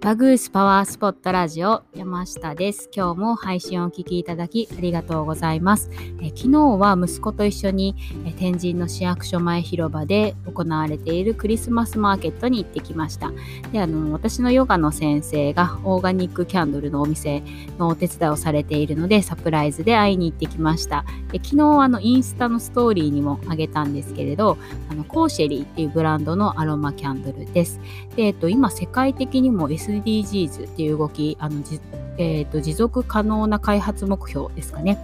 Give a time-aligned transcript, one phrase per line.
[0.00, 2.88] バグースパワースポットラジオ山下です。
[2.90, 5.90] 今日も配信をお聞きいただきありがとうございます。
[6.22, 7.94] え昨日は息子と一緒に
[8.24, 13.30] え天神の市役所前広場で行われているクリスマスマーケットに行ってきました。
[13.72, 17.42] であの私のヨガの先生がオーガニックキャンドルのお店
[17.78, 21.04] のお手伝いをされているのでサプライズで会いに行ってきました。
[21.30, 24.56] で昨日あのインスタのストーリーにもあげたんですけれど
[24.90, 27.78] あのコーシェリーっていうブランドのアロマキャンドルです。
[28.16, 29.68] でえっと、今世界的にも
[29.98, 31.80] SDGs っていう動き、あのじ
[32.18, 34.98] えーと、持続可能な開発目標ですかね。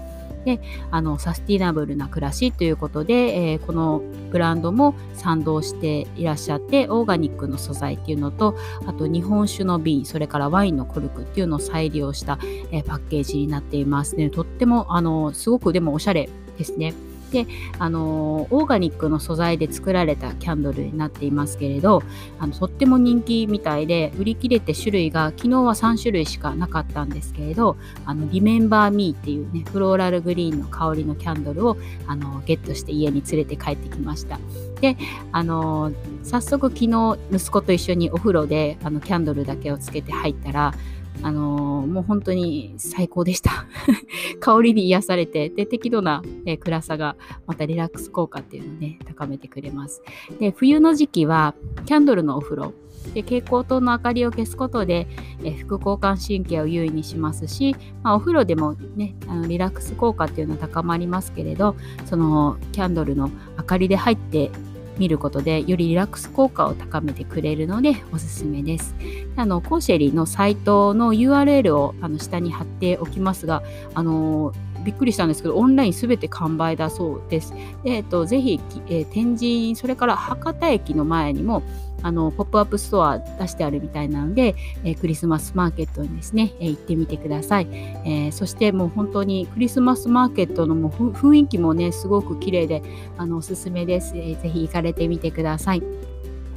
[0.47, 0.61] で
[0.93, 3.15] あのサスティナブルな暮らしということで、
[3.53, 12.39] えー、このブランドも賛同していらっしゃってオーガニックの素材っていうのとあと日本酒の瓶それからワインのコルクっていうのを再利用した、
[12.71, 16.95] えー、パッケージになっていますねとってもあのすごくでもおしゃれですね。
[17.31, 17.47] で
[17.79, 22.03] あのオーガニックの素材で作られたキャンドルになっていますけれど
[22.39, 34.39] あのとっても人気みたいで売り切れて種類が昨日は3種類しかなかったんですけれどあのリメンバーミーっていうねフローラルグリーンの香りのキャンドルをあのゲットして家に連れて帰ってきました。
[34.81, 34.97] で
[35.33, 40.75] あの早速昨日息子と一緒にお風呂であのキャンドルだけをつけて入ったら
[41.23, 43.67] あのー、もう本当に最高でした。
[44.41, 50.03] 香りに癒されて、で、適度な、えー、暗さがまたリラックス効果っていうのをね、高めてくれます。
[50.39, 51.55] で、冬の時期は
[51.87, 52.75] キャンドルのお風呂、
[53.15, 55.07] で蛍光灯の明かりを消すことで、
[55.45, 64.51] え、副交感神経を優位にしますし、まあ、お風呂でもねあのリラックス効果っていうのは高まりますけれどそのキャンドルの明かりで入って
[64.99, 68.95] 見ることでよりリラックス効果を高めてくれるのでおすすめです。
[69.37, 73.63] あのコーシェリーのサイトの URL をあの下に貼っておきますが、
[73.95, 74.53] あの
[74.87, 77.53] びっくりしたんですけど、オンラインすべて完売だそうです。
[77.83, 81.63] でえっと、ぜひ、えー、天神、それから博多駅の前にも、
[82.03, 84.55] あのポップアップストア出してあるみたいなので、
[84.85, 92.83] えー、クリスマスマーケットにですね、えー、行ってみてください、えー、そしてもう本当にクリスマスマーケットのもう雰囲気もねすごく綺麗で
[93.17, 95.83] あのおすすめです、えー、ぜひ行かれてみてください。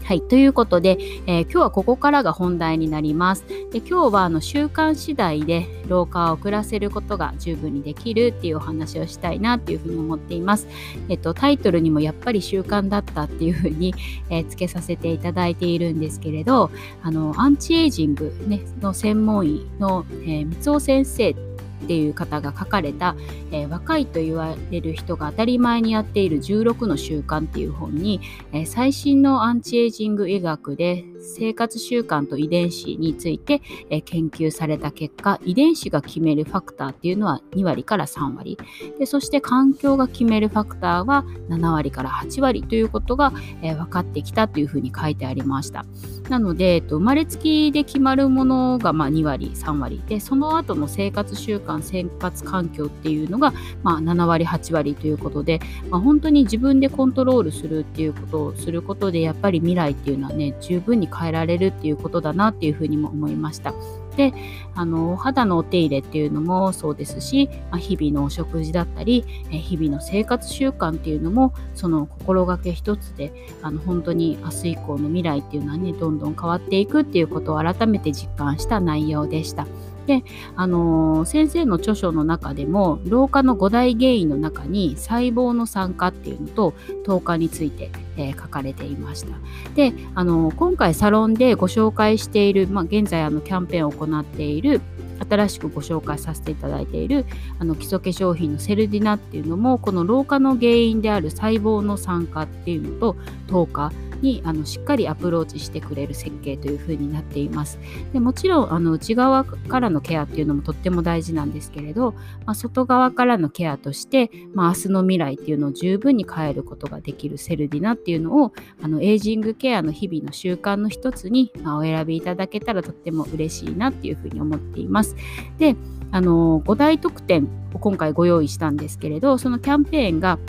[0.04, 0.22] はい。
[0.22, 3.46] ということで、えー、今日はここからが本題になります。
[3.72, 10.68] で今日はあの習慣次第で老化を遅らせることが十分にできるっていうお話をしたいなっていうふうに思っています。
[11.10, 13.94] えっと、タイトルにもやっぱり習慣だったっていうふうに、
[14.30, 16.72] えー、つけさせていただいているんですけれど、
[17.04, 21.36] あの、アンチエイジング、ね、の専門医の、えー、三尾先生
[21.84, 23.16] っていう方が書かれた、
[23.52, 38.58] えー、若いと言われる人が当たり前にやっている16の習慣っていう本に、えー、最新のアンチエイジング医学で生活習慣と遺伝子について、え研究された結果遺伝子が決めるファクターっていうのは2割から3割。
[38.98, 45.86] でそして環境が決めるファクターは7割から8割ということが、え分かってきたというふうに書いてありました。
[46.30, 50.02] なので、えっと、生まれつきで決まるものが、まあ、2割3割。
[50.08, 53.54] でその後の生活習慣生活環境っていうのが、
[53.84, 55.60] まあ、7割8割ということで、
[55.90, 63.74] まあ、本当に自分でコントロールするっていうことをすることでやっぱり未来っていうのはね十分に変えられるっていうことだなっていうふうにも思いました。
[64.20, 64.34] で
[64.76, 73.32] あのお肌のお手入れっていうのもそうですし、まあ、日々のお食事だったり日々の生活習慣っていうのもその心がけ一つで
[73.62, 79.68] あの本当に明日以降の未来っていうのはねどんどん変わっていくっていうことを改めて実感した内容でした。
[80.10, 80.24] で、
[80.56, 89.38] あのー、先生の著書の中でも老化の5大原因の中に細胞の酸化っていうのと糖化について、えー、書かれていました。
[89.76, 94.82] で、あのー、今回サロンでご紹介している、まあ、現在あのキャンペーンを行っている
[95.28, 97.26] 新しくご紹介させていただいている
[97.60, 103.16] あの基礎化粧品のセルディナっていうのもこの老化の原因である細胞の酸化っていうのと
[103.48, 103.92] 糖化
[104.22, 107.80] にあのしっかりアプローチしてくれる設計というふうになっています。
[108.14, 112.14] でもちろんあの内側からのケアっていうのもとっても大事なんですけれど、
[112.46, 125.09] まあ、外側からのケアとして、まあ、明日の未来っていうのを十分に変えることができるセルディナっていうのをあのエイジングケアの日々の習慣の一つに、まあ、お選びいただけたらとっても嬉しいなっていうふうに思っています。
[125.58, 125.76] で
[126.12, 130.40] あの5大特典を今回ご用意したんですけれどそのキャンペーンが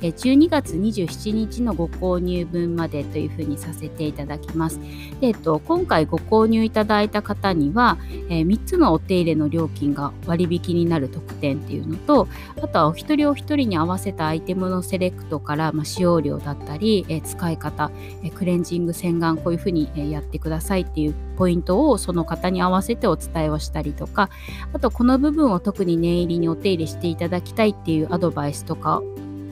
[0.00, 4.80] 12月27日のご購入分までというふうにさせていただきます。
[5.20, 7.98] えっと、今回ご購入いただいた方には、
[8.28, 12.28] え、3つのお手入れの料金が割引になる特典っていうのと、
[12.62, 17.90] あとはお一人お一人に合わせたアイテムのセレクトから、まあ、使用量だったり、え、使い方、
[18.22, 24.30] え、クレンジング洗顔こういうふうに、えやってくださいっていうポイントをその方に合わせてお伝えをしたりとか、
[24.72, 29.02] あとこの部分を特に念入りにお手入れしていただきたいっていうアドバイスとか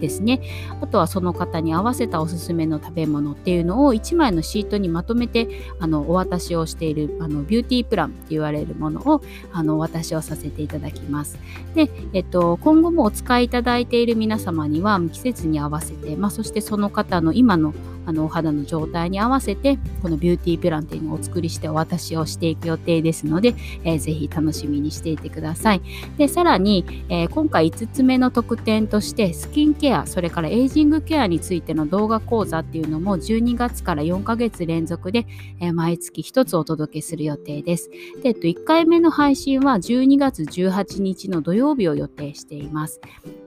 [0.00, 0.40] ですね
[0.80, 5.48] あとはその方に合わせたおすすめの食べ物っていうのを1枚のシートにまとめて
[5.80, 9.22] あのお渡しをしているあのビューティープランって言われるものを
[9.52, 11.38] あのお渡しをさせていただきます。
[11.74, 17.74] で、えっと、今後もお使いいただいている皆様には季節に合わせて、まあ、そしてその方の今の
[18.06, 23.54] あのお肌の状態に合わせてこのビューティープランっていうのをお作りしてお渡しをしていく予定ですので、
[23.84, 25.82] えー、ぜひ楽しみにしていてください。
[26.16, 35.26] でさらに、えー、今回5つ目の特典としてスキンケアそれからエイジングケアについての動画講座っていうのも12月から4ヶ月連続で、
[35.60, 37.90] えー、毎月1つお届けする予定です。
[38.22, 43.00] で、えっと、1回目の配信は12月18日の土曜日を予定しています。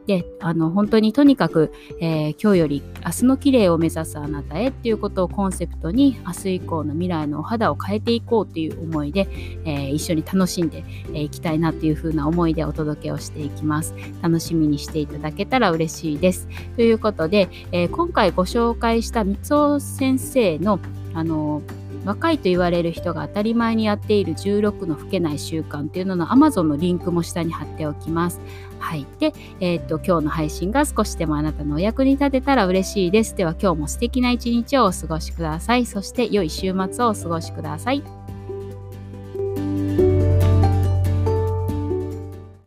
[0.10, 9.28] であの本当にとにかく、え、今日より明日の綺麗を目指すあなたへっていうことをコンセプトに明日以降の未来のお肌を変えていこうという思いで、
[9.66, 13.94] えー、一緒に楽しんでいきたいなっていう風な思いでお届けをしていきます。
[14.22, 16.48] 楽しみにしていただけたら嬉しいです。
[16.76, 20.80] ということで、えー、今回ご紹介した三尾先生の
[21.14, 21.62] あの
[22.06, 28.40] 若いと言われる人が当たり前にやっている16の老けない習慣というのの Amazon のリンクも下に貼っておきます。
[28.80, 29.06] はい。
[29.20, 33.36] で、えー、っと、今日の配信が少しでもあなたのお役に立てたら嬉しいです。
[33.36, 35.86] では今日も素敵な一日をお過ごしください。
[35.86, 38.19] そして良い週末をお過ごしください。